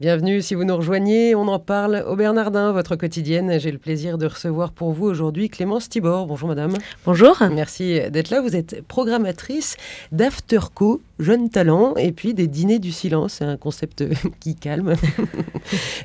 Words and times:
Bienvenue 0.00 0.42
si 0.42 0.54
vous 0.54 0.62
nous 0.62 0.76
rejoignez, 0.76 1.34
on 1.34 1.48
en 1.48 1.58
parle 1.58 2.04
au 2.06 2.14
Bernardin, 2.14 2.70
votre 2.70 2.94
quotidienne. 2.94 3.58
J'ai 3.58 3.72
le 3.72 3.78
plaisir 3.78 4.16
de 4.16 4.26
recevoir 4.26 4.70
pour 4.70 4.92
vous 4.92 5.06
aujourd'hui 5.06 5.48
Clémence 5.48 5.88
Tibor. 5.88 6.28
Bonjour 6.28 6.48
madame. 6.48 6.74
Bonjour. 7.04 7.36
Merci 7.52 8.00
d'être 8.08 8.30
là. 8.30 8.40
Vous 8.40 8.54
êtes 8.54 8.86
programmatrice 8.86 9.76
d'Afterco, 10.12 11.02
Jeunes 11.18 11.50
Talents, 11.50 11.94
et 11.96 12.12
puis 12.12 12.32
des 12.32 12.46
Dîners 12.46 12.78
du 12.78 12.92
Silence. 12.92 13.42
Un 13.42 13.56
concept 13.56 14.04
qui 14.40 14.54
calme. 14.54 14.94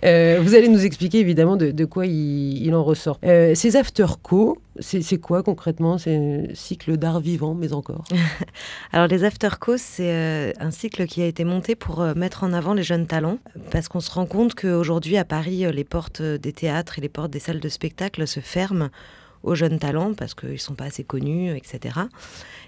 Euh, 0.04 0.40
vous 0.42 0.56
allez 0.56 0.68
nous 0.68 0.84
expliquer 0.84 1.20
évidemment 1.20 1.56
de, 1.56 1.86
quoi 1.86 2.06
il, 2.06 2.76
en 2.76 2.84
ressort. 2.84 3.18
Euh, 3.24 3.56
ces 3.56 3.78
Afterco, 3.78 4.58
c'est 4.80 5.18
quoi 5.18 5.42
concrètement? 5.42 5.98
C'est 5.98 6.16
un 6.18 6.44
cycle 6.54 6.98
d'art 6.98 7.22
vivant, 7.22 7.54
mais 7.54 7.72
encore 7.72 8.04
Alors 8.92 9.08
les 9.08 9.24
Afterco, 9.24 9.78
c'est 9.78 10.12
euh, 10.12 10.52
un 10.60 10.72
cycle 10.72 11.06
qui 11.06 11.22
a 11.22 11.28
été 11.28 11.46
monté 11.46 11.76
pour 11.76 12.02
mettre 12.18 12.44
en 12.44 12.52
avant 12.52 12.74
les 12.74 12.84
jeunes 12.84 13.08
talents 13.08 13.38
parce 13.72 13.88
qu'on 13.88 14.02
se 14.02 14.12
rend 14.12 14.26
compte 14.26 14.54
qu'aujourd'hui 14.54 15.16
à 15.16 15.24
Paris, 15.24 15.66
les 15.72 15.86
portes 15.86 16.22
des 16.22 16.52
théâtres 16.52 17.00
et 17.00 17.02
les 17.02 17.10
portes 17.10 17.32
des 17.32 17.40
salles 17.40 17.62
de 17.62 17.70
spectacle 17.70 18.28
se 18.28 18.42
ferment 18.42 18.90
aux 19.44 19.56
jeunes 19.56 19.80
talents 19.80 20.14
parce 20.14 20.34
qu'ils 20.34 20.52
ne 20.52 20.58
sont 20.58 20.76
pas 20.76 20.86
assez 20.86 21.06
connus, 21.06 21.56
etc. 21.56 22.00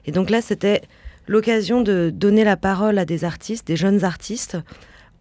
Et 0.06 0.14
donc 0.14 0.30
là, 0.30 0.42
c'était 0.42 0.82
l'occasion 1.28 1.82
de 1.82 2.12
donner 2.14 2.44
la 2.44 2.58
parole 2.58 2.98
à 2.98 3.06
des 3.06 3.24
artistes, 3.24 3.68
des 3.68 3.76
jeunes 3.76 4.04
artistes, 4.04 4.58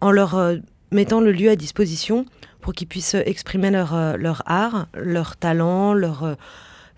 en 0.01 0.11
leur 0.11 0.35
euh, 0.35 0.57
mettant 0.91 1.21
le 1.21 1.31
lieu 1.31 1.49
à 1.49 1.55
disposition 1.55 2.25
pour 2.61 2.73
qu'ils 2.73 2.87
puissent 2.87 3.15
exprimer 3.15 3.71
leur, 3.71 4.17
leur 4.17 4.41
art, 4.45 4.87
leur 4.95 5.37
talent, 5.37 5.93
leur 5.93 6.35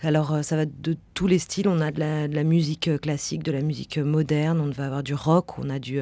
alors, 0.03 0.31
euh, 0.31 0.41
ça 0.43 0.55
va 0.55 0.65
de 0.65 0.95
tous 1.15 1.27
les 1.27 1.39
styles. 1.39 1.67
On 1.67 1.81
a 1.81 1.91
de 1.91 1.99
la, 1.99 2.43
musique 2.43 2.87
euh, 2.87 2.97
classique, 2.97 3.41
de 3.43 3.51
la 3.51 3.61
musique 3.61 3.97
euh, 3.97 4.03
moderne, 4.03 4.61
on 4.61 4.69
va 4.69 4.85
avoir 4.85 5.01
du 5.01 5.15
rock, 5.15 5.57
on 5.57 5.69
a 5.69 5.79
du, 5.79 5.99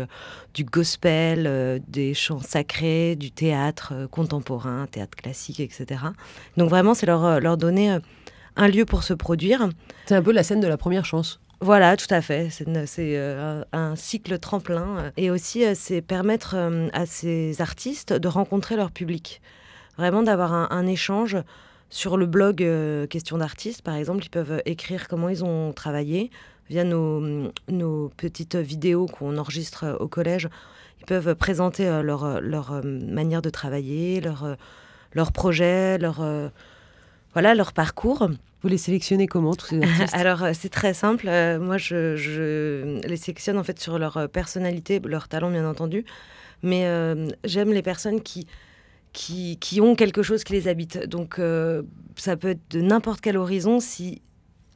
du 0.54 0.66
gospel, 0.66 1.82
des 1.88 2.14
chants 2.14 2.42
sacrés, 2.42 3.16
du 3.16 3.32
théâtre 3.32 4.08
contemporain, 4.12 4.88
théâtre 4.88 5.16
classique, 5.16 5.60
etc. 5.60 6.02
Donc, 6.58 6.70
vraiment, 6.70 6.94
c'est 6.94 7.06
leur, 7.06 7.40
leur 7.40 7.58
donner 7.58 7.98
un 8.58 8.68
lieu 8.68 8.86
pour 8.86 9.04
se 9.04 9.14
produire. 9.14 9.70
C'est 10.08 10.16
un 10.16 10.22
peu 10.22 10.32
la 10.32 10.44
scène 10.44 10.60
de 10.60 10.68
la 10.68 10.78
première 10.78 11.06
chance. 11.06 11.40
Voilà, 11.62 11.98
tout 11.98 12.12
à 12.14 12.22
fait. 12.22 12.50
C'est 12.50 12.68
un 13.72 13.96
cycle 13.96 14.40
tremplin. 14.40 15.12
Et 15.18 15.32
aussi, 15.32 15.64
c'est 15.76 16.02
permettre 16.02 16.56
à 16.94 17.06
ces 17.06 17.62
artistes 17.62 18.14
de 18.14 18.28
rencontrer 18.28 18.76
leur 18.76 18.92
public. 18.92 19.42
Vraiment 19.98 20.24
d'avoir 20.24 20.54
un, 20.54 20.88
échange 20.88 21.38
sur 21.90 22.18
le 22.18 22.26
blog 22.26 22.62
euh, 22.62 23.08
Question 23.08 23.38
d'artistes, 23.38 23.82
par 23.82 23.96
exemple, 23.96 24.26
ils 24.26 24.30
peuvent 24.30 24.62
écrire 24.66 25.08
comment 25.08 25.30
ils 25.30 25.46
ont 25.46 25.72
travaillé 25.72 26.32
via 26.70 26.84
nos, 26.84 27.50
nos 27.70 28.10
petites 28.18 28.56
vidéos 28.56 29.06
qu'on 29.06 29.38
enregistre 29.38 29.98
au 30.00 30.08
collège. 30.08 30.50
Ils 31.00 31.06
peuvent 31.06 31.36
présenter 31.36 31.88
euh, 31.88 32.02
leur, 32.02 32.42
leur 32.42 32.74
euh, 32.74 32.82
manière 32.84 33.42
de 33.42 33.50
travailler, 33.50 34.20
leur, 34.20 34.58
leur 35.14 35.32
projet, 35.32 35.98
leur, 35.98 36.22
voilà, 37.36 37.54
leur 37.54 37.72
parcours. 37.72 38.28
Vous 38.64 38.68
les 38.68 38.80
sélectionnez 38.80 39.28
comment 39.28 39.54
tous 39.54 39.68
ces 39.68 39.84
artistes? 39.84 40.16
Alors 40.16 40.48
c'est 40.54 40.70
très 40.70 40.96
simple. 40.96 41.26
moi, 41.60 41.78
je, 41.78 42.16
je, 42.16 43.00
les 43.08 43.18
sélectionne 43.18 43.60
en 43.60 43.64
fait 43.64 43.80
sur 43.80 44.00
leur 44.00 44.28
personnalité, 44.30 45.00
leur 45.06 45.28
talent 45.28 45.52
bien 45.52 45.70
entendu. 45.70 46.04
Mais 46.64 46.88
j'aime 47.44 47.72
les 47.72 47.84
personnes 47.84 48.22
qui 48.22 48.48
qui, 49.16 49.82
ont 49.82 49.96
quelque 49.96 50.24
chose 50.24 50.44
qui 50.44 50.54
les 50.54 50.68
habite. 50.68 51.08
Donc 51.08 51.40
euh, 51.40 51.84
ça 52.16 52.36
peut 52.38 52.50
être 52.50 52.72
de 52.72 52.82
n'importe 52.82 53.22
quel 53.22 53.38
horizon 53.38 53.80
si 53.80 54.22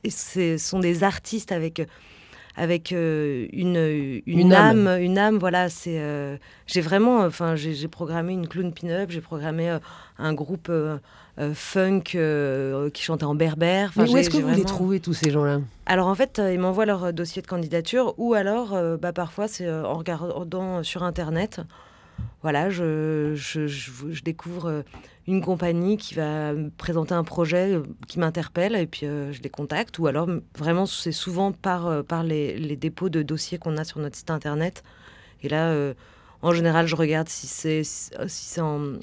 ce 0.07 0.57
sont 0.57 0.79
des 0.79 1.03
artistes 1.03 1.51
avec 1.51 1.81
avec 2.55 2.91
euh, 2.91 3.47
une, 3.53 4.21
une, 4.25 4.53
âme, 4.53 4.87
une 4.99 5.17
âme 5.17 5.37
voilà 5.37 5.69
c'est 5.69 5.99
euh, 5.99 6.37
j'ai 6.67 6.81
vraiment 6.81 7.19
enfin 7.19 7.55
j'ai 7.55 7.87
programmé 7.87 8.33
une 8.33 8.47
clown 8.47 8.73
pin-up 8.73 9.11
j'ai 9.11 9.21
programmé 9.21 9.77
un 10.17 10.33
groupe 10.33 10.71
funk 11.53 12.01
qui 12.93 13.03
chantait 13.03 13.23
en 13.23 13.35
berbère 13.35 13.91
où 13.95 14.17
est-ce 14.17 14.29
que 14.29 14.37
vous 14.37 14.55
les 14.55 14.65
trouvez 14.65 14.99
tous 14.99 15.13
ces 15.13 15.31
gens-là? 15.31 15.59
Alors 15.85 16.07
en 16.07 16.15
fait 16.15 16.41
ils 16.51 16.59
m'envoient 16.59 16.85
leur 16.85 17.13
dossier 17.13 17.41
de 17.41 17.47
candidature 17.47 18.13
ou 18.17 18.33
alors 18.33 18.77
bah, 18.99 19.13
parfois 19.13 19.47
c'est 19.47 19.69
en 19.71 19.93
regardant 19.95 20.83
sur 20.83 21.03
internet 21.03 21.61
voilà, 22.41 22.69
je, 22.69 23.33
je, 23.35 24.23
découvre 24.23 24.65
euh, 24.67 24.81
une 25.27 25.41
compagnie 25.41 25.97
qui 25.97 26.15
va 26.15 26.53
me 26.53 26.69
présenter 26.69 27.13
un 27.13 27.25
projet 27.25 27.73
euh, 27.73 27.83
qui 28.07 28.17
m'interpelle 28.17 28.75
et 28.75 28.87
puis 28.87 29.05
euh, 29.05 29.33
je 29.33 29.41
les 29.41 29.49
contacte. 29.49 29.99
Ou 29.99 30.07
alors, 30.07 30.27
vraiment, 30.57 30.85
c'est 30.85 31.11
souvent 31.11 31.51
par, 31.51 32.03
par 32.05 32.23
les, 32.23 32.77
dépôts 32.77 33.09
de 33.09 33.23
dossiers 33.23 33.57
qu'on 33.57 33.77
a 33.77 33.83
sur 33.83 33.99
notre 33.99 34.15
site 34.15 34.31
internet. 34.31 34.83
Et 35.43 35.49
là, 35.49 35.73
en 36.41 36.53
général, 36.53 36.87
je 36.87 36.95
regarde 36.95 37.27
si 37.29 37.47
c'est 37.47 37.83
si 37.83 38.61
en. 38.61 38.93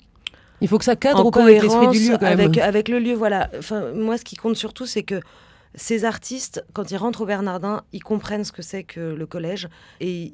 Il 0.62 0.68
faut 0.68 0.78
que 0.78 0.84
ça 0.84 0.96
cadre 0.96 1.26
en 1.26 1.30
avec 1.30 1.62
l'esprit 1.62 1.88
du 1.88 2.08
lieu, 2.08 2.16
avec, 2.20 2.58
avec 2.58 2.88
le 2.88 2.98
lieu, 2.98 3.14
voilà. 3.14 3.50
Enfin, 3.58 3.92
moi, 3.92 4.16
ce 4.16 4.24
qui 4.24 4.36
compte 4.36 4.56
surtout, 4.56 4.86
c'est 4.86 5.02
que 5.02 5.20
ces 5.74 6.04
artistes, 6.04 6.64
quand 6.72 6.90
ils 6.90 6.96
rentrent 6.96 7.22
au 7.22 7.26
Bernardin, 7.26 7.82
ils 7.92 8.02
comprennent 8.02 8.44
ce 8.44 8.52
que 8.52 8.62
c'est 8.62 8.82
que 8.82 9.00
le 9.00 9.26
collège 9.26 9.68
et 10.00 10.32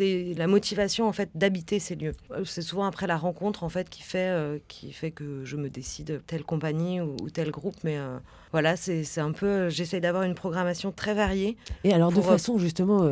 ont 0.00 0.34
la 0.36 0.46
motivation 0.46 1.06
en 1.06 1.12
fait 1.12 1.30
d'habiter 1.34 1.78
ces 1.78 1.94
lieux. 1.94 2.14
Euh, 2.32 2.44
c'est 2.44 2.62
souvent 2.62 2.84
après 2.84 3.06
la 3.06 3.16
rencontre 3.16 3.62
en 3.62 3.68
fait 3.68 3.88
qui 3.88 4.02
fait 4.02 4.28
euh, 4.28 4.58
qui 4.68 4.92
fait 4.92 5.10
que 5.10 5.44
je 5.44 5.56
me 5.56 5.68
décide 5.68 6.22
telle 6.26 6.42
compagnie 6.42 7.00
ou, 7.00 7.16
tel 7.32 7.50
groupe. 7.50 7.76
Mais 7.84 7.98
euh, 7.98 8.18
voilà, 8.52 8.76
c'est 8.76 9.20
un 9.20 9.32
peu. 9.32 9.68
J'essaie 9.68 10.00
d'avoir 10.00 10.24
une 10.24 10.34
programmation 10.34 10.90
très 10.90 11.14
variée. 11.14 11.56
Et 11.84 11.92
alors 11.92 12.10
de 12.10 12.20
façon 12.20 12.58
justement 12.58 13.08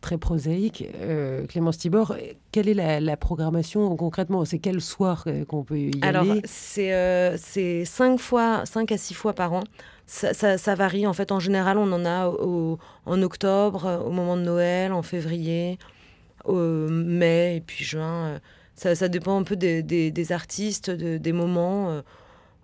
très 0.00 0.18
prosaïque, 0.18 0.84
Clémence 1.48 1.78
Tibor, 1.78 2.16
quelle 2.50 2.68
est 2.68 3.00
la, 3.00 3.16
programmation 3.16 3.94
concrètement? 3.96 4.44
C'est 4.44 4.58
quel 4.58 4.80
soir 4.80 5.24
qu'on 5.46 5.62
peut 5.62 5.78
y 5.78 5.90
aller? 6.02 6.02
Alors 6.02 6.26
c'est 6.44 7.84
cinq 7.84 8.18
fois, 8.18 8.66
cinq 8.66 8.90
à 8.90 8.98
six 8.98 9.14
fois 9.14 9.32
par 9.32 9.52
an 9.52 9.62
ça, 10.12 10.74
varie. 10.74 11.06
En 11.06 11.12
fait, 11.12 11.32
en 11.32 11.40
général, 11.40 11.78
on 11.78 11.90
en 11.92 12.04
a 12.04 12.30
en 13.06 13.22
octobre, 13.22 14.04
au 14.06 14.10
moment 14.10 14.36
de 14.36 14.42
Noël, 14.42 14.92
en 14.92 15.02
février, 15.02 15.78
au 16.44 16.88
mai 16.88 17.56
et 17.56 17.60
puis 17.60 17.84
juin. 17.84 18.40
Ça, 18.74 19.08
dépend 19.08 19.38
un 19.38 19.42
peu 19.42 19.56
des, 19.56 20.32
artistes, 20.32 20.90
des 20.90 21.32
moments. 21.32 21.90
Euh, 21.90 22.02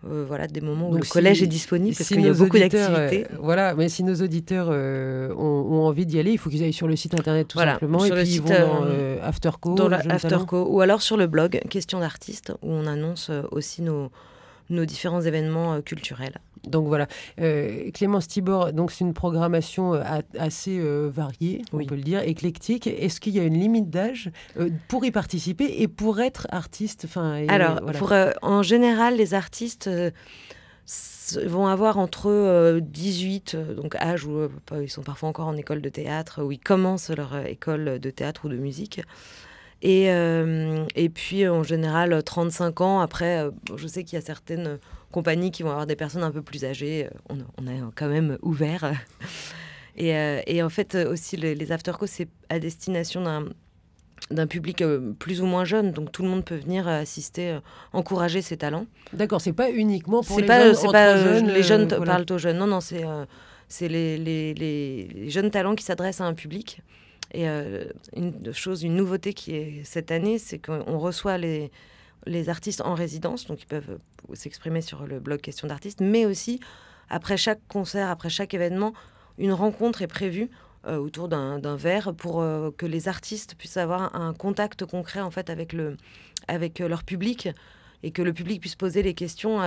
euh, 0.06 0.24
voilà, 0.28 0.46
des 0.46 0.60
moments 0.60 0.90
où 0.90 0.96
le 0.96 1.02
collège 1.02 1.42
est 1.42 1.48
disponible 1.48 1.96
parce 1.96 2.08
qu'il 2.08 2.20
y 2.20 2.28
a 2.28 2.32
beaucoup 2.32 2.56
d'activités. 2.56 3.26
Euh, 3.32 3.36
voilà, 3.40 3.74
mais 3.74 3.88
si 3.88 4.04
nos 4.04 4.14
auditeurs 4.14 4.68
ont, 4.68 5.86
envie 5.86 6.06
d'y 6.06 6.20
aller, 6.20 6.30
il 6.30 6.38
faut 6.38 6.50
qu'ils 6.50 6.62
aillent 6.62 6.72
sur 6.72 6.86
le 6.86 6.94
site 6.94 7.14
internet 7.14 7.48
tout 7.48 7.58
simplement 7.58 8.04
et 8.04 8.10
puis 8.12 8.34
ils 8.34 8.40
vont 8.40 8.48
dans 8.48 8.86
Afterco, 9.22 9.74
dans 9.74 9.90
Afterco 9.90 10.68
ou 10.70 10.80
alors 10.82 11.02
sur 11.02 11.16
le 11.16 11.26
blog 11.26 11.60
Question 11.68 11.98
d'artistes 11.98 12.52
où 12.62 12.70
on 12.70 12.86
annonce 12.86 13.32
aussi 13.50 13.82
nos, 13.82 14.12
nos 14.70 14.84
différents 14.84 15.20
événements 15.20 15.82
culturels. 15.82 16.38
Donc 16.64 16.86
voilà, 16.86 17.06
euh, 17.40 17.90
Clémence 17.92 18.28
Tibor, 18.28 18.72
donc 18.72 18.90
c'est 18.90 19.04
une 19.04 19.14
programmation 19.14 19.94
euh, 19.94 20.02
assez 20.38 20.78
euh, 20.78 21.10
variée, 21.12 21.62
on 21.72 21.84
peut 21.84 21.94
le 21.94 22.02
dire, 22.02 22.20
éclectique. 22.20 22.86
Est-ce 22.86 23.20
qu'il 23.20 23.34
y 23.34 23.40
a 23.40 23.44
une 23.44 23.58
limite 23.58 23.90
d'âge 23.90 24.30
pour 24.88 25.04
y 25.04 25.10
participer 25.10 25.82
et 25.82 25.88
pour 25.88 26.20
être 26.20 26.46
artiste 26.50 27.04
enfin, 27.04 27.46
Alors, 27.48 27.80
en 28.42 28.62
général, 28.62 29.16
les 29.16 29.34
artistes 29.34 29.90
vont 31.44 31.66
avoir 31.66 31.98
entre 31.98 32.80
18, 32.80 33.56
donc 33.76 33.94
âge 33.96 34.24
où 34.24 34.48
ils 34.80 34.90
sont 34.90 35.02
parfois 35.02 35.28
encore 35.28 35.48
en 35.48 35.56
école 35.56 35.82
de 35.82 35.88
théâtre, 35.88 36.42
où 36.42 36.52
ils 36.52 36.58
commencent 36.58 37.10
leur 37.10 37.46
école 37.46 37.98
de 37.98 38.10
théâtre 38.10 38.46
ou 38.46 38.48
de 38.48 38.56
musique. 38.56 39.02
Et, 39.82 40.06
et 40.06 41.08
puis 41.08 41.46
en 41.46 41.62
général 41.62 42.22
35 42.22 42.80
ans, 42.80 43.00
après, 43.00 43.46
je 43.76 43.86
sais 43.86 44.04
qu'il 44.04 44.18
y 44.18 44.22
a 44.22 44.24
certaines 44.24 44.78
compagnies 45.10 45.50
qui 45.50 45.62
vont 45.62 45.70
avoir 45.70 45.86
des 45.86 45.96
personnes 45.96 46.22
un 46.22 46.30
peu 46.30 46.42
plus 46.42 46.64
âgées. 46.64 47.06
Euh, 47.30 47.34
on, 47.56 47.66
est 47.66 47.80
quand 47.94 48.08
même 48.08 48.38
ouvert. 48.42 48.92
Et, 50.00 50.14
euh, 50.14 50.40
et, 50.46 50.62
en 50.62 50.68
fait, 50.68 50.94
aussi, 50.94 51.36
les, 51.36 51.56
les 51.56 51.72
after 51.72 51.90
c'est 52.06 52.28
à 52.50 52.60
destination 52.60 53.24
d'un 53.24 53.46
d'un 54.30 54.46
public 54.46 54.80
euh, 54.80 55.12
plus 55.18 55.40
ou 55.40 55.46
moins 55.46 55.64
jeune, 55.64 55.90
donc 55.90 56.12
tout 56.12 56.22
le 56.22 56.28
monde 56.28 56.44
peut 56.44 56.54
venir 56.54 56.86
assister, 56.86 57.58
encourager 57.92 58.40
ses 58.40 58.56
talents. 58.56 58.86
D'accord, 59.12 59.40
c'est 59.40 59.52
pas 59.52 59.72
uniquement 59.72 60.22
pour 60.22 60.38
les 60.38 60.46
pas, 60.46 60.72
jeunes, 60.72 60.92
pas, 60.92 61.16
jeunes, 61.16 61.48
les 61.48 61.62
jeunes 61.64 61.88
parlent 61.88 62.26
aux 62.30 62.38
jeunes. 62.38 62.58
Non, 62.58 62.68
non, 62.68 62.80
c'est 62.80 63.04
c'est 63.66 63.88
les, 63.88 64.18
les, 64.18 64.54
les, 64.54 65.30
jeunes 65.30 65.50
talents 65.50 65.74
qui 65.74 65.84
s'adressent 65.84 66.20
à 66.20 66.26
un 66.26 66.34
public. 66.34 66.80
Et 67.34 67.46
une 67.46 68.52
chose, 68.52 68.84
une 68.84 68.94
nouveauté 68.94 69.32
qui 69.34 69.56
est 69.56 69.80
cette 69.82 70.12
année, 70.12 70.38
c'est 70.38 70.58
qu'on 70.58 70.98
reçoit 70.98 71.38
les 71.38 71.72
les 72.28 72.48
artistes 72.48 72.82
en 72.82 72.94
résidence, 72.94 73.46
donc 73.46 73.62
ils 73.62 73.66
peuvent 73.66 73.98
s'exprimer 74.34 74.82
sur 74.82 75.06
le 75.06 75.18
blog 75.18 75.40
Question 75.40 75.66
d'artistes, 75.68 76.00
mais 76.00 76.26
aussi 76.26 76.60
après 77.08 77.36
chaque 77.36 77.60
concert, 77.68 78.08
après 78.10 78.30
chaque 78.30 78.54
événement, 78.54 78.92
une 79.38 79.52
rencontre 79.52 80.02
est 80.02 80.08
prévue 80.08 80.50
euh, 80.86 80.96
autour 80.96 81.28
d'un 81.28 81.76
verre 81.76 82.14
pour 82.14 82.40
euh, 82.40 82.70
que 82.76 82.86
les 82.86 83.08
artistes 83.08 83.54
puissent 83.56 83.76
avoir 83.78 84.14
un 84.14 84.34
contact 84.34 84.84
concret 84.84 85.20
en 85.20 85.30
fait 85.30 85.50
avec, 85.50 85.72
le, 85.72 85.96
avec 86.46 86.80
euh, 86.80 86.88
leur 86.88 87.02
public 87.02 87.48
et 88.02 88.10
que 88.10 88.22
le 88.22 88.32
public 88.32 88.60
puisse 88.60 88.76
poser 88.76 89.02
les 89.02 89.14
questions 89.14 89.60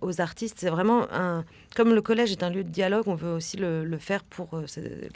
aux 0.00 0.20
artistes. 0.20 0.56
C'est 0.58 0.70
vraiment 0.70 1.06
un, 1.12 1.44
comme 1.74 1.94
le 1.94 2.02
collège 2.02 2.32
est 2.32 2.42
un 2.42 2.50
lieu 2.50 2.64
de 2.64 2.68
dialogue, 2.68 3.04
on 3.06 3.14
veut 3.14 3.32
aussi 3.32 3.56
le, 3.56 3.96
faire 3.98 4.24
pour 4.24 4.48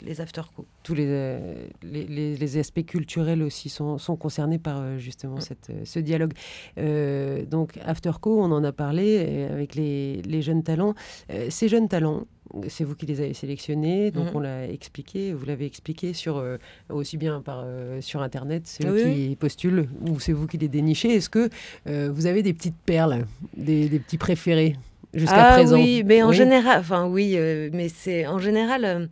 les 0.01 0.21
after 0.21 0.41
Tous 0.83 0.93
les, 0.93 1.53
les, 1.83 2.05
les, 2.05 2.57
aspects 2.57 2.85
culturels 2.85 3.43
aussi 3.43 3.69
sont, 3.69 3.97
sont 3.97 4.15
concernés 4.15 4.57
par 4.59 4.97
justement 4.97 5.39
cette, 5.39 5.71
ce 5.83 5.99
dialogue. 5.99 6.33
donc 6.77 7.77
after 7.83 8.11
on 8.25 8.51
en 8.51 8.63
a 8.63 8.71
parlé 8.71 9.47
avec 9.49 9.75
les, 9.75 10.21
les 10.21 10.41
jeunes 10.41 10.63
talents. 10.63 10.95
ces 11.49 11.67
jeunes 11.67 11.87
talents, 11.87 12.25
c'est 12.67 12.83
vous 12.83 12.95
qui 12.95 13.05
les 13.05 13.21
avez 13.21 13.33
sélectionnés, 13.33 14.11
donc 14.11 14.27
mhm. 14.27 14.35
on 14.35 14.39
l'a 14.39 14.67
expliqué, 14.67 15.33
vous 15.33 15.45
l'avez 15.45 15.65
expliqué 15.65 16.13
sur 16.13 16.37
euh, 16.37 16.57
aussi 16.89 17.17
bien 17.17 17.41
par 17.41 17.63
euh, 17.63 18.01
sur 18.01 18.21
internet, 18.21 18.63
c'est 18.65 18.85
eux 18.85 19.03
qui 19.03 19.35
postulent 19.39 19.87
ou 20.07 20.19
c'est 20.19 20.33
vous 20.33 20.47
qui 20.47 20.57
les 20.57 20.67
dénichez. 20.67 21.15
Est-ce 21.15 21.29
que 21.29 21.49
euh, 21.87 22.09
vous 22.13 22.25
avez 22.25 22.43
des 22.43 22.53
petites 22.53 22.75
perles, 22.85 23.25
des, 23.55 23.87
petits 23.99 24.17
préférés 24.17 24.75
jusqu'à 25.13 25.51
ah, 25.51 25.53
présent? 25.53 25.75
Oui, 25.77 26.03
mais 26.05 26.23
en 26.23 26.31
général, 26.31 26.79
enfin 26.79 27.07
oui, 27.07 27.37
mais 27.71 27.89
c'est 27.89 28.27
en 28.27 28.39
général 28.39 29.09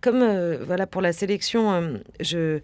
comme 0.00 0.24
voilà 0.66 0.86
pour 0.86 1.02
la 1.02 1.12
sélection, 1.12 2.00
je 2.20 2.60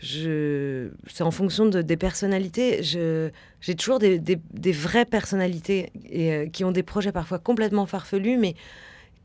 je, 0.00 0.90
c'est 1.08 1.24
en 1.24 1.32
fonction 1.32 1.66
de, 1.66 1.82
des 1.82 1.96
personnalités. 1.96 2.84
Je, 2.84 3.30
j'ai 3.60 3.74
toujours 3.74 3.98
des, 3.98 4.20
des, 4.20 4.38
des, 4.52 4.70
vraies 4.70 5.04
personnalités 5.04 5.90
et, 6.08 6.50
qui 6.52 6.64
ont 6.64 6.70
des 6.70 6.84
projets 6.84 7.10
parfois 7.10 7.40
complètement 7.40 7.84
farfelus, 7.84 8.36
mais 8.36 8.54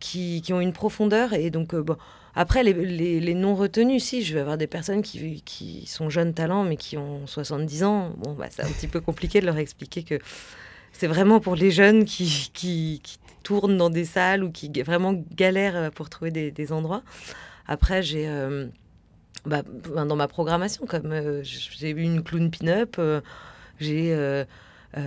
qui, 0.04 0.54
ont 0.54 0.60
une 0.60 0.74
profondeur. 0.74 1.34
Et 1.34 1.50
donc, 1.50 1.74
euh, 1.74 1.82
bon, 1.82 1.96
après, 2.36 2.64
les, 2.64 3.36
non 3.36 3.56
retenus, 3.56 4.04
si, 4.04 4.24
je 4.24 4.34
vais 4.34 4.42
avoir 4.42 4.58
des 4.58 4.68
personnes 4.68 5.02
qui, 5.02 5.42
qui 5.44 5.86
sont 5.88 6.10
jeunes 6.10 6.34
talents, 6.34 6.64
mais 6.64 6.78
qui 6.78 6.98
ont 6.98 7.26
70 7.26 7.84
ans. 7.84 8.14
Bon, 8.18 8.34
bah, 8.34 8.48
c'est 8.50 8.64
un 8.64 8.70
petit 8.70 8.88
peu 8.88 9.00
compliqué 9.00 9.40
de 9.40 9.46
leur 9.46 9.58
expliquer 9.58 10.04
que 10.04 10.20
c'est 10.92 11.08
vraiment 11.08 11.40
pour 11.40 11.56
les 11.56 11.72
jeunes 11.72 12.06
qui, 12.06 12.52
qui, 12.54 13.02
tournent 13.44 13.76
dans 13.76 13.90
des 13.90 14.06
salles 14.06 14.42
ou 14.42 14.52
qui 14.52 14.72
vraiment 14.84 15.22
galèrent 15.36 15.92
pour 15.92 16.10
trouver 16.10 16.32
des, 16.32 16.72
endroits. 16.72 17.04
Après, 17.68 18.02
j'ai. 18.02 18.28
Euh, 18.28 18.68
bah, 19.46 19.64
dans 19.64 20.16
ma 20.16 20.30
programmation, 20.30 20.86
comme 20.86 21.12
euh, 21.12 21.42
j'ai 21.44 21.90
eu 21.90 22.02
une 22.02 22.24
clown 22.24 22.50
pin-up, 22.50 22.96
j'ai 23.82 24.16
bah, 24.96 25.02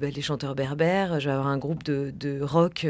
les 0.00 0.22
chanteurs 0.22 0.54
berbères, 0.54 1.20
je 1.20 1.26
vais 1.26 1.34
avoir 1.34 1.48
un 1.48 1.58
groupe 1.58 1.82
de, 1.82 2.10
de 2.18 2.40
rock 2.40 2.86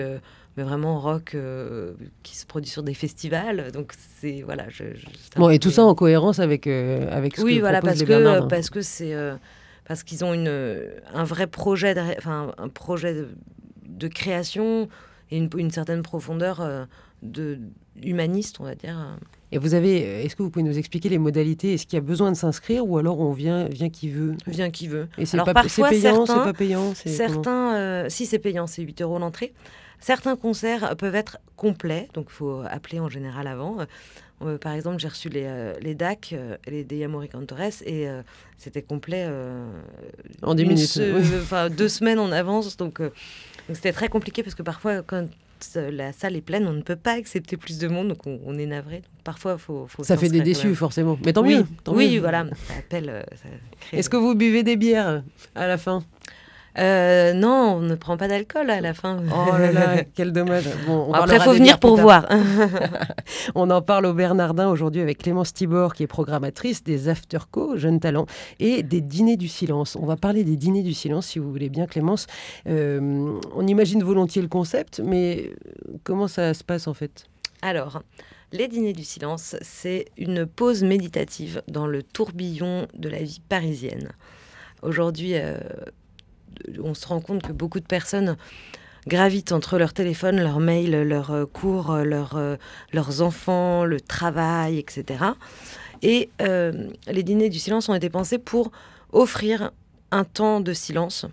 mais 0.57 0.63
vraiment 0.63 1.01
rock 1.01 1.33
euh, 1.35 1.95
qui 2.23 2.37
se 2.37 2.47
produit 2.47 2.71
sur 2.71 2.83
des 2.83 2.95
festivals. 2.95 3.73
Donc 3.73 3.93
c'est 4.21 4.43
voilà. 4.43 4.69
Je, 4.69 4.85
bon 5.37 5.51
et 5.51 5.59
tout 5.59 5.71
ça 5.71 5.85
en 5.85 5.95
cohérence 5.95 6.39
avec 6.39 6.67
euh, 6.67 7.09
avec 7.11 7.37
ce 7.37 7.43
oui 7.43 7.57
que 7.57 7.61
voilà 7.61 7.81
parce 7.81 8.03
que 8.03 8.49
parce 8.49 8.71
que 8.71 8.81
c'est 8.81 9.15
euh, 9.15 9.35
parce 9.87 10.03
qu'ils 10.03 10.25
ont 10.25 10.33
une 10.33 10.83
un 11.13 11.25
vrai 11.25 11.47
projet 11.47 11.95
enfin 12.19 12.53
un 12.57 12.69
projet 12.69 13.27
de, 13.87 14.09
création 14.09 14.89
et 15.31 15.39
une, 15.39 15.49
une 15.57 15.71
certaine 15.71 16.03
profondeur 16.03 16.87
de 17.23 17.59
humaniste 18.03 18.57
on 18.61 18.65
va 18.65 18.75
dire. 18.75 19.17
Et 19.53 19.59
vous 19.59 19.75
avez, 19.75 20.25
est-ce 20.25 20.35
que 20.35 20.43
vous 20.43 20.51
pouvez 20.51 20.65
nous 20.65 20.79
expliquer 20.79 21.09
les 21.09 21.19
modalités? 21.19 21.75
Est-ce 21.75 21.87
qu'il 21.87 21.97
y 21.97 21.99
a 21.99 22.05
besoin 22.05 22.33
de 22.33 22.37
s'inscrire 22.37 22.85
ou 22.89 22.99
alors 22.99 23.21
on 23.21 23.31
vient, 23.33 23.69
vient 23.69 23.89
qui 23.89 24.09
veut? 24.09 24.35
Vient 24.49 24.71
qui 24.71 24.89
veut. 24.89 25.07
Et 25.17 25.27
c'est 25.27 25.37
pas, 25.37 25.55
payant, 25.55 26.27
c'est 26.27 26.35
pas 26.35 26.53
payant 26.53 26.93
Certains, 26.95 28.09
si 28.09 28.27
c'est 28.27 28.41
payant, 28.41 28.67
c'est 28.67 28.83
8 28.83 29.03
euros 29.03 29.19
l'entrée. 29.19 29.55
Certains 30.01 30.37
concerts 30.37 30.97
peuvent 30.97 31.15
être 31.15 31.39
complets, 31.57 32.09
donc 32.15 32.27
il 32.29 32.35
faut 32.35 32.63
appeler 32.69 33.01
en 33.01 33.09
général 33.09 33.47
avant. 33.47 33.87
Euh, 34.43 34.59
par 34.59 34.73
exemple, 34.73 34.99
j'ai 34.99 35.09
reçu 35.09 35.29
les, 35.29 35.45
euh, 35.47 35.75
les 35.81 35.95
DAC, 35.95 36.31
euh, 36.33 36.57
les 36.67 36.85
Deia 36.85 37.09
Cantores, 37.31 37.83
et 37.87 38.07
c'était 38.59 38.83
complet 38.83 39.29
en 40.43 40.55
10 40.55 40.65
minutes. 40.65 41.01
Enfin, 41.43 41.71
deux 41.71 41.89
semaines 41.89 42.19
en 42.19 42.33
avance, 42.33 42.77
donc 42.77 43.01
c'était 43.73 43.93
très 43.93 44.09
compliqué 44.09 44.43
parce 44.43 44.55
que 44.55 44.63
parfois, 44.63 45.03
quand 45.03 45.27
la 45.77 46.13
salle 46.13 46.37
est 46.37 46.43
pleine, 46.43 46.67
on 46.67 46.75
ne 46.75 46.83
peut 46.83 46.97
pas 46.97 47.13
accepter 47.13 47.57
plus 47.57 47.79
de 47.79 47.89
monde, 47.89 48.09
donc 48.09 48.27
on, 48.27 48.59
est 48.59 48.67
navré. 48.67 49.03
parfois, 49.23 49.57
faut, 49.57 49.87
faut 49.87 50.05
ça 50.05 50.19
fait 50.19 50.29
des 50.29 50.43
déçus, 50.43 50.75
forcément. 50.75 51.19
Mais 51.25 51.33
tant 51.33 51.43
mieux. 51.43 51.65
oui, 51.89 52.19
voilà. 52.19 52.47
Ça 52.69 52.75
appelle. 52.79 53.25
Est-ce 53.93 54.11
que 54.11 54.17
vous 54.17 54.35
buvez 54.35 54.63
des 54.63 54.77
bières 54.77 55.23
à 55.55 55.67
la 55.67 55.79
fin? 55.79 56.03
Euh, 56.79 57.33
non, 57.33 57.77
on 57.77 57.81
ne 57.81 57.95
prend 57.95 58.17
pas 58.17 58.27
d'alcool 58.27 58.69
à 58.71 58.81
la 58.81 58.95
fin. 58.95 59.19
Oh 59.33 59.57
là 59.57 59.71
là, 59.71 60.05
quel 60.15 60.33
dommage. 60.33 60.65
Bon, 60.87 61.13
Après, 61.13 61.37
il 61.37 61.43
faut 61.43 61.53
venir 61.53 61.79
pour 61.79 61.97
voir. 61.97 62.29
on 63.55 63.71
en 63.71 63.81
parle 63.81 64.07
au 64.07 64.13
Bernardin 64.13 64.69
aujourd'hui 64.69 65.01
avec 65.01 65.19
Clémence 65.19 65.53
Tibor, 65.53 65.95
qui 65.95 66.03
est 66.03 66.09
programmatrice 66.09 66.83
des 66.83 67.09
Afterco, 67.09 67.77
Jeunes 67.77 68.01
Talents, 68.01 68.27
et 68.59 68.83
des 68.83 69.01
Dîners 69.01 69.37
du 69.37 69.49
Silence. 69.49 69.97
On 70.01 70.07
va 70.07 70.17
parler 70.17 70.43
des 70.43 70.57
Dîners 70.57 70.83
du 70.83 70.95
Silence, 70.95 71.27
si 71.27 71.39
vous 71.39 71.51
voulez 71.51 71.69
bien, 71.69 71.87
Clémence. 71.87 72.27
Euh, 72.69 73.39
on 73.55 73.67
imagine 73.67 74.03
volontiers 74.03 74.43
le 74.43 74.49
concept, 74.49 75.01
mais 75.05 75.53
comment 76.03 76.27
ça 76.27 76.55
se 76.55 76.65
passe 76.65 76.89
en 76.89 76.95
fait? 76.95 77.27
Alors, 77.63 78.03
les 78.53 78.69
Dîners 78.69 78.93
du 78.93 79.05
Silence, 79.05 79.57
c'est 79.63 80.07
une 80.17 80.45
pause 80.45 80.83
méditative 80.83 81.63
dans 81.69 81.87
le 81.87 82.03
tourbillon 82.03 82.89
de 82.95 83.09
la 83.09 83.19
vie 83.19 83.41
parisienne. 83.49 84.11
Aujourd'hui, 84.83 85.35
euh, 85.35 85.59
on 86.83 86.95
se 86.95 87.07
rend 87.07 87.21
compte 87.21 87.43
que 87.43 87.53
beaucoup 87.53 87.81
de 87.81 87.87
personnes 87.87 88.37
gravitent 89.07 89.53
entre 89.53 89.79
leur 89.79 89.93
téléphone, 89.93 90.41
leur 90.41 90.61
mail, 90.61 91.03
leurs 91.03 91.31
euh, 91.31 91.47
cours, 91.47 91.91
euh, 91.91 92.05
euh, 92.35 92.57
leurs 92.93 93.23
enfants, 93.23 93.85
le 93.85 94.01
travail, 94.01 94.79
etc. 94.79 95.25
Et 96.03 96.29
les 96.39 97.23
dîners 97.23 97.49
du 97.49 97.59
silence 97.59 97.89
ont 97.89 97.95
été 97.95 98.11
pensés 98.11 98.39
pour 98.39 98.73
offrir 99.13 99.71
un 100.11 100.25
temps 100.25 100.61
de 100.61 100.75
silence, 100.75 101.25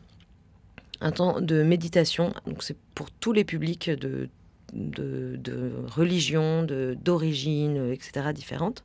un 1.01 1.11
temps 1.11 1.41
de 1.41 1.61
méditation. 1.61 2.33
Donc 2.47 2.63
c'est 2.63 2.77
pour 2.95 3.11
tous 3.11 3.33
les 3.33 3.43
publics 3.43 3.89
de, 3.89 4.29
de, 4.73 5.35
de 5.35 5.73
religion, 5.87 6.63
d'origine, 6.63 7.91
etc. 7.91 8.31
différentes. 8.33 8.81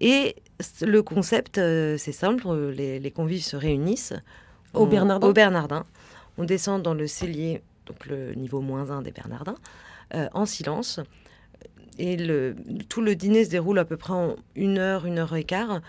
Et 0.00 0.36
le 0.82 1.02
concept, 1.02 1.56
c'est 1.56 2.12
simple, 2.12 2.46
les 2.70 3.10
convives 3.10 3.42
se 3.42 3.56
réunissent 3.56 4.14
au 4.74 4.86
Bernardin. 4.86 5.84
On 6.38 6.44
descend 6.44 6.82
dans 6.82 6.94
le 6.94 7.06
cellier, 7.06 7.62
donc 7.86 8.06
le 8.06 8.34
niveau 8.34 8.60
moins 8.60 8.90
1 8.90 9.02
des 9.02 9.12
Bernardins, 9.12 9.56
euh, 10.14 10.28
en 10.32 10.46
silence. 10.46 11.00
Et 11.98 12.16
le, 12.16 12.56
tout 12.88 13.02
le 13.02 13.14
dîner 13.14 13.44
se 13.44 13.50
déroule 13.50 13.78
à 13.78 13.84
peu 13.84 13.96
près 13.96 14.14
en 14.14 14.36
une 14.54 14.78
heure, 14.78 15.04
une 15.04 15.18
heure 15.18 15.34
et 15.36 15.44
quart. 15.44 15.82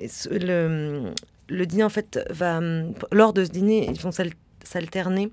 le, 0.00 1.12
le, 1.48 1.66
dîner, 1.66 1.84
en 1.84 1.90
fait, 1.90 2.18
va. 2.30 2.60
Lors 3.12 3.32
de 3.32 3.44
ce 3.44 3.50
dîner, 3.50 3.88
ils 3.90 4.00
vont 4.00 4.12
s'alterner 4.64 5.30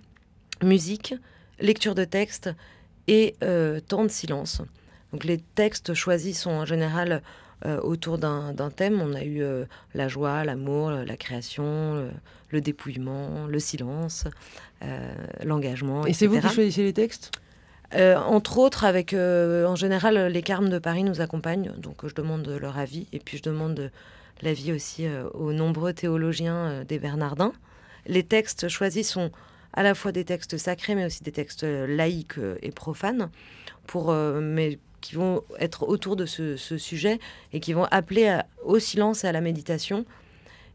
musique, 0.61 1.15
lecture 1.59 1.95
de 1.95 2.03
texte 2.03 2.49
et 3.07 3.35
euh, 3.43 3.79
temps 3.79 4.03
de 4.03 4.09
silence. 4.09 4.61
Donc 5.11 5.23
les 5.23 5.37
textes 5.37 5.93
choisis 5.93 6.41
sont 6.41 6.51
en 6.51 6.65
général 6.65 7.21
autour 7.65 8.17
d'un 8.17 8.71
thème. 8.75 9.01
On 9.01 9.13
a 9.13 9.23
eu 9.23 9.41
euh, 9.41 9.65
la 9.93 10.07
joie, 10.07 10.43
l'amour, 10.43 10.91
la 10.91 11.17
création, 11.17 12.11
le, 12.49 12.61
dépouillement, 12.61 13.47
le 13.47 13.59
silence, 13.59 14.25
euh, 14.83 15.13
l'engagement. 15.43 16.05
Et 16.05 16.13
c'est 16.13 16.27
vous 16.27 16.39
qui 16.39 16.49
choisissez 16.49 16.83
les 16.83 16.93
textes? 16.93 17.31
Entre 17.95 18.57
autres, 18.57 18.85
avec 18.85 19.13
en 19.13 19.75
général 19.75 20.17
les 20.31 20.41
Carmes 20.41 20.69
de 20.69 20.79
Paris 20.79 21.03
nous 21.03 21.21
accompagnent, 21.21 21.73
donc 21.77 22.07
je 22.07 22.15
demande 22.15 22.47
leur 22.59 22.79
avis 22.79 23.05
et 23.13 23.19
puis 23.19 23.37
je 23.37 23.43
demande 23.43 23.91
l'avis 24.41 24.71
aussi 24.71 25.05
aux 25.35 25.53
nombreux 25.53 25.93
théologiens 25.93 26.83
des 26.87 26.97
Bernardins. 26.97 27.53
Les 28.07 28.23
textes 28.23 28.67
choisis 28.67 29.07
sont 29.07 29.29
à 29.73 29.83
la 29.83 29.93
fois 29.93 30.11
des 30.11 30.25
textes 30.25 30.57
sacrés 30.57 30.95
mais 30.95 31.05
aussi 31.05 31.21
des 31.21 31.31
textes 31.31 31.61
laïques 31.61 32.39
et 32.63 32.71
profanes, 32.71 33.29
pour, 33.85 34.11
mais 34.11 34.79
qui 35.03 35.15
vont 35.15 35.43
être 35.59 35.83
autour 35.87 36.15
de 36.15 36.25
ce, 36.25 36.55
sujet 36.55 37.19
et 37.51 37.59
qui 37.59 37.73
vont 37.73 37.83
appeler 37.91 38.39
au 38.63 38.79
silence 38.79 39.23
et 39.23 39.27
à 39.27 39.31
la 39.33 39.41
méditation. 39.41 40.05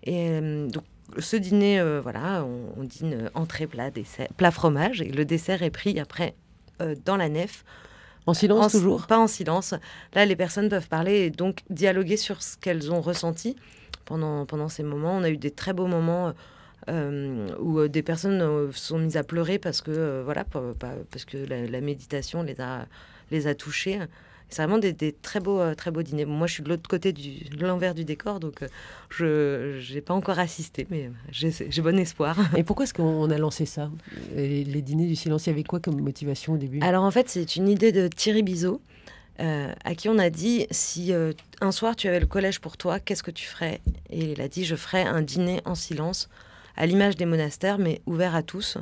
Et 0.04 0.28
euh, 0.30 0.68
donc, 0.68 0.84
ce 1.18 1.36
dîner, 1.36 1.80
euh, 1.80 2.00
voilà, 2.02 2.44
on, 2.44 2.84
dîne 2.84 3.30
entrée, 3.34 3.66
plat, 3.66 3.90
dessert, 3.90 4.28
plat 4.36 4.50
fromage, 4.50 5.00
et 5.00 5.10
le 5.10 5.24
dessert 5.24 5.62
est 5.62 5.70
pris 5.70 5.98
après 5.98 6.34
euh, 6.82 6.94
dans 7.06 7.16
la 7.16 7.30
nef. 7.30 7.64
En 8.26 8.34
silence 8.34 8.72
toujours? 8.72 9.06
Pas 9.06 9.18
en 9.18 9.26
silence. 9.26 9.74
Là, 10.12 10.26
les 10.26 10.36
personnes 10.36 10.68
peuvent 10.68 10.88
parler 10.88 11.20
et 11.20 11.30
donc 11.30 11.60
dialoguer 11.70 12.18
sur 12.18 12.42
ce 12.42 12.58
qu'elles 12.58 12.92
ont 12.92 13.00
ressenti 13.00 13.56
pendant, 14.04 14.44
pendant 14.44 14.68
ces 14.68 14.82
moments. 14.82 15.16
On 15.16 15.24
a 15.24 15.30
eu 15.30 15.38
des 15.38 15.50
très 15.50 15.72
beaux 15.72 15.86
moments 15.86 16.34
où 17.60 17.86
des 17.86 18.02
personnes 18.02 18.72
sont 18.72 18.98
mises 18.98 19.18
à 19.18 19.22
pleurer 19.22 19.58
parce 19.58 19.82
que, 19.82 20.22
voilà, 20.22 20.44
parce 20.44 21.24
que 21.26 21.36
la 21.46 21.80
méditation 21.82 22.42
les 22.42 22.60
a 22.62 22.86
les 23.30 23.46
a 23.46 23.54
touchés. 23.54 24.00
C'est 24.50 24.62
vraiment 24.62 24.78
des, 24.78 24.94
très 25.12 25.40
beaux, 25.40 25.60
euh, 25.60 25.74
très 25.74 25.90
beaux 25.90 26.02
dîners. 26.02 26.24
Moi, 26.24 26.46
je 26.46 26.54
suis 26.54 26.62
de 26.62 26.70
l'autre 26.70 26.88
côté 26.88 27.12
du, 27.12 27.44
de 27.44 27.66
l'envers 27.66 27.94
du 27.94 28.04
décor, 28.04 28.40
donc 28.40 28.62
euh, 28.62 29.78
je 29.78 29.94
n'ai 29.94 30.00
pas 30.00 30.14
encore 30.14 30.38
assisté, 30.38 30.86
mais 30.90 31.10
j'ai 31.30 31.82
bon 31.82 31.98
espoir. 31.98 32.38
Et 32.56 32.64
pourquoi 32.64 32.84
est-ce 32.84 32.94
qu'on 32.94 33.30
a 33.30 33.36
lancé 33.38 33.66
ça? 33.66 33.90
Les, 34.34 34.64
dîners 34.64 35.06
du 35.06 35.16
silence, 35.16 35.46
il 35.46 35.50
y 35.50 35.52
avait 35.52 35.64
quoi 35.64 35.80
comme 35.80 36.00
motivation 36.00 36.54
au 36.54 36.56
début? 36.56 36.80
Alors 36.80 37.04
en 37.04 37.10
fait, 37.10 37.28
c'est 37.28 37.56
une 37.56 37.68
idée 37.68 37.92
de 37.92 38.08
Thierry 38.08 38.42
Bizot, 38.42 38.80
euh, 39.40 39.70
à 39.84 39.94
qui 39.94 40.08
on 40.08 40.18
a 40.18 40.30
dit 40.30 40.66
si 40.70 41.12
un 41.60 41.72
soir 41.72 41.94
tu 41.94 42.08
avais 42.08 42.20
le 42.20 42.26
collège 42.26 42.60
pour 42.60 42.78
toi, 42.78 43.00
qu'est-ce 43.00 43.22
que 43.22 43.30
tu 43.30 43.46
ferais? 43.46 43.82
Et 44.08 44.32
il 44.32 44.40
a 44.40 44.48
dit 44.48 44.64
je 44.64 44.76
ferais 44.76 45.02
un 45.02 45.20
dîner 45.20 45.60
en 45.66 45.74
silence 45.74 46.30
à 46.74 46.86
l'image 46.86 47.16
des 47.16 47.26
monastères, 47.26 47.78
mais 47.78 48.00
ouvert 48.06 48.34
à 48.34 48.42
tous. 48.42 48.78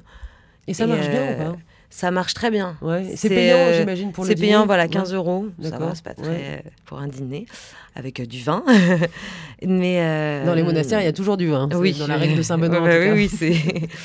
Et 0.68 0.74
ça 0.74 0.86
marche 0.86 1.08
bien 1.08 1.32
ou 1.32 1.36
pas? 1.36 1.56
Ça 1.90 2.10
marche 2.10 2.34
très 2.34 2.50
bien. 2.50 2.76
Ouais. 2.82 3.12
C'est 3.16 3.28
payant, 3.28 3.56
euh, 3.56 3.78
j'imagine, 3.78 4.12
pour 4.12 4.24
le 4.24 4.30
C'est 4.30 4.36
payant, 4.36 4.66
voilà, 4.66 4.88
15 4.88 5.10
Ouais. 5.10 5.16
euros. 5.16 5.46
Ça 5.62 5.78
va, 5.78 5.94
c'est 5.94 6.04
pas 6.04 6.14
très 6.14 6.28
Ouais. 6.28 6.64
pour 6.84 6.98
un 6.98 7.06
dîner 7.08 7.46
avec 7.94 8.20
euh, 8.20 8.26
du 8.26 8.42
vin. 8.42 8.64
Mais 9.62 10.00
euh, 10.00 10.44
Dans 10.44 10.54
les 10.54 10.62
monastères, 10.62 11.00
il 11.00 11.04
y 11.04 11.08
a 11.08 11.12
toujours 11.12 11.36
du 11.36 11.48
vin. 11.48 11.68
Oui, 11.74 11.94
Dans 11.94 12.06
la 12.06 12.16
règle 12.16 12.36
de 12.36 12.42
Saint-Benoît, 12.42 12.80
oui, 12.84 13.10
oui, 13.12 13.28
c'est. 13.28 13.56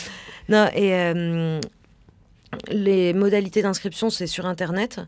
non, 0.50 0.68
et 0.76 1.60
les 2.70 3.14
modalités 3.14 3.62
d'inscription, 3.62 4.10
c'est 4.10 4.28
sur 4.28 4.46
Internet. 4.46 5.00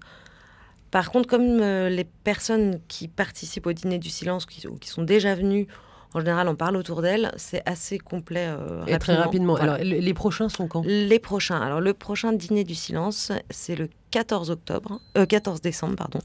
Par 0.92 1.12
contre, 1.12 1.28
comme 1.28 1.60
les 1.60 2.06
personnes 2.24 2.80
qui 2.88 3.08
participent 3.08 3.68
au 3.68 3.74
dîner 3.74 3.98
du 4.00 4.10
silence, 4.10 4.46
qui, 4.46 4.68
ou 4.68 4.76
qui 4.76 4.90
sont 4.90 5.04
déjà 5.04 5.36
venues, 5.36 5.68
en 6.14 6.20
général, 6.20 6.48
on 6.48 6.56
parle 6.56 6.76
autour 6.78 7.02
d'elles, 7.02 7.32
c'est 7.38 7.62
assez 7.68 7.98
complet. 7.98 8.48
euh, 8.48 8.86
Et 8.86 8.98
très 9.00 9.16
rapidement. 9.16 9.56
Voilà. 9.56 9.74
Alors, 9.74 9.86
le- 9.86 9.98
les 10.00 10.14
prochains 10.14 10.50
sont 10.50 10.68
quand? 10.68 10.84
Les 10.86 11.20
prochains. 11.20 11.60
Alors, 11.62 11.82
le 11.82 11.94
prochain 11.94 12.34
dîner 12.34 12.64
du 12.64 12.76
silence, 12.76 13.32
c'est 13.50 13.76
le 13.76 13.90
14 14.12 14.52
octobre, 14.52 15.00
euh, 15.18 15.26
14 15.26 15.62
décembre, 15.62 15.96
pardon. 15.96 16.20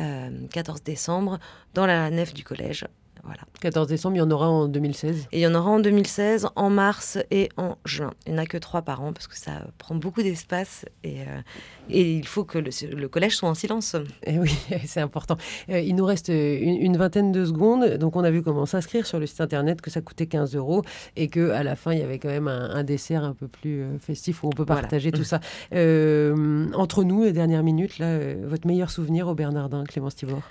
Euh, 0.00 0.30
14 0.50 0.82
décembre, 0.82 1.38
dans 1.74 1.86
la 1.86 2.10
nef 2.10 2.34
du 2.34 2.42
collège. 2.44 2.86
Voilà. 3.24 3.40
14 3.60 3.88
décembre, 3.88 4.16
il 4.16 4.18
y 4.18 4.22
en 4.22 4.30
aura 4.30 4.48
en 4.50 4.68
2016. 4.68 5.28
Et 5.32 5.38
il 5.38 5.40
y 5.40 5.46
en 5.46 5.54
aura 5.54 5.70
en 5.70 5.80
2016, 5.80 6.48
en 6.56 6.68
mars 6.68 7.18
et 7.30 7.48
en 7.56 7.76
juin. 7.86 8.12
Il 8.26 8.34
n'y 8.34 8.38
en 8.38 8.42
a 8.42 8.46
que 8.46 8.58
trois 8.58 8.82
par 8.82 9.00
an 9.02 9.12
parce 9.14 9.26
que 9.26 9.36
ça 9.36 9.66
prend 9.78 9.94
beaucoup 9.94 10.22
d'espace 10.22 10.84
et, 11.04 11.20
euh, 11.22 11.40
et 11.88 12.12
il 12.16 12.26
faut 12.26 12.44
que 12.44 12.58
le, 12.58 12.70
le 12.94 13.08
collège 13.08 13.36
soit 13.36 13.48
en 13.48 13.54
silence. 13.54 13.96
Eh 14.26 14.38
oui, 14.38 14.54
c'est 14.84 15.00
important. 15.00 15.38
Euh, 15.70 15.80
il 15.80 15.94
nous 15.96 16.04
reste 16.04 16.28
une, 16.28 16.76
une 16.76 16.96
vingtaine 16.98 17.32
de 17.32 17.44
secondes. 17.46 17.96
Donc, 17.96 18.16
on 18.16 18.24
a 18.24 18.30
vu 18.30 18.42
comment 18.42 18.66
s'inscrire 18.66 19.06
sur 19.06 19.18
le 19.18 19.26
site 19.26 19.40
internet, 19.40 19.80
que 19.80 19.90
ça 19.90 20.02
coûtait 20.02 20.26
15 20.26 20.54
euros 20.54 20.82
et 21.16 21.28
que 21.28 21.50
à 21.50 21.62
la 21.62 21.76
fin, 21.76 21.92
il 21.92 22.00
y 22.00 22.02
avait 22.02 22.18
quand 22.18 22.28
même 22.28 22.48
un, 22.48 22.70
un 22.74 22.84
dessert 22.84 23.24
un 23.24 23.32
peu 23.32 23.48
plus 23.48 23.80
euh, 23.82 23.98
festif 23.98 24.44
où 24.44 24.48
on 24.48 24.50
peut 24.50 24.64
Voilà. 24.66 24.82
partager 24.82 25.12
tout 25.12 25.24
ça. 25.24 25.40
Euh, 25.74 26.66
entre 26.74 27.04
nous, 27.04 27.24
les 27.24 27.32
dernières 27.32 27.62
minutes, 27.62 27.98
là, 27.98 28.18
votre 28.44 28.66
meilleur 28.66 28.90
souvenir 28.90 29.28
au 29.28 29.34
Bernardin, 29.34 29.84
Clémence 29.84 30.14
Tibor 30.16 30.42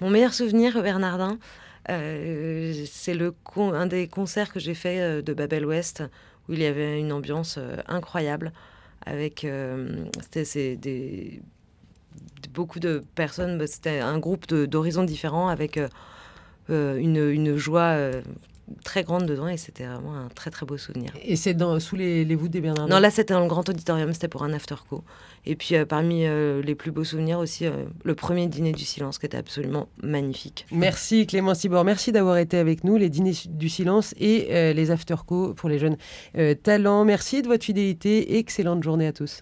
Mon 0.00 0.08
meilleur 0.08 0.32
souvenir, 0.32 0.82
Bernardin, 0.82 1.38
euh, 1.90 2.72
c'est 2.86 3.12
le 3.12 3.32
con- 3.32 3.74
un 3.74 3.86
des 3.86 4.08
concerts 4.08 4.52
que 4.52 4.58
j'ai 4.60 4.74
fait 4.74 5.00
euh, 5.00 5.22
de 5.22 5.34
Babel 5.34 5.66
West 5.66 6.02
où 6.48 6.54
il 6.54 6.60
y 6.60 6.66
avait 6.66 6.98
une 6.98 7.12
ambiance 7.12 7.56
euh, 7.58 7.76
incroyable 7.86 8.52
avec 9.06 9.46
c'était 10.30 10.76
des 10.76 11.40
beaucoup 12.52 12.80
de 12.80 13.02
personnes 13.14 13.56
bah, 13.56 13.66
c'était 13.66 14.00
un 14.00 14.18
groupe 14.18 14.52
d'horizons 14.52 15.04
différents 15.04 15.48
avec 15.48 15.80
une, 16.68 17.56
joie 17.56 17.96
très 18.90 19.04
grande 19.04 19.24
dedans 19.24 19.46
et 19.46 19.56
c'était 19.56 19.84
vraiment 19.84 20.16
un 20.16 20.28
très 20.34 20.50
très 20.50 20.66
beau 20.66 20.76
souvenir. 20.76 21.12
Et 21.22 21.36
c'est 21.36 21.54
dans, 21.54 21.78
sous 21.78 21.94
les, 21.94 22.24
les 22.24 22.34
voûtes 22.34 22.50
des 22.50 22.60
Bernardins 22.60 22.92
Non, 22.92 23.00
là 23.00 23.10
c'était 23.10 23.34
dans 23.34 23.40
le 23.40 23.46
grand 23.46 23.68
auditorium, 23.68 24.12
c'était 24.12 24.26
pour 24.26 24.42
un 24.42 24.52
after-co. 24.52 25.04
Et 25.46 25.54
puis 25.54 25.76
euh, 25.76 25.84
parmi 25.86 26.26
euh, 26.26 26.60
les 26.60 26.74
plus 26.74 26.90
beaux 26.90 27.04
souvenirs 27.04 27.38
aussi, 27.38 27.66
euh, 27.66 27.84
le 28.02 28.14
premier 28.16 28.48
dîner 28.48 28.72
du 28.72 28.84
silence 28.84 29.18
qui 29.18 29.26
était 29.26 29.36
absolument 29.36 29.88
magnifique. 30.02 30.66
Merci 30.72 31.28
Clémence 31.28 31.60
Tibor, 31.60 31.84
merci 31.84 32.10
d'avoir 32.10 32.38
été 32.38 32.56
avec 32.58 32.82
nous, 32.82 32.96
les 32.96 33.10
dîners 33.10 33.34
du 33.46 33.68
silence 33.68 34.12
et 34.18 34.72
les 34.74 34.90
after-co 34.90 35.54
pour 35.54 35.68
les 35.68 35.78
jeunes 35.78 35.96
talents. 36.62 37.04
Merci 37.04 37.42
de 37.42 37.46
votre 37.46 37.64
fidélité, 37.64 38.38
excellente 38.38 38.82
journée 38.82 39.06
à 39.06 39.12
tous. 39.12 39.40